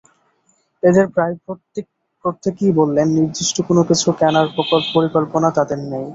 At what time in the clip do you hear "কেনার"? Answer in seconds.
4.19-4.47